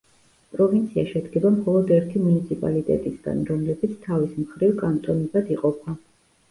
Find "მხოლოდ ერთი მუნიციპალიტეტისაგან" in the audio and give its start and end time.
1.57-3.45